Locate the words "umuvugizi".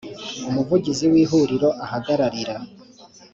0.49-1.05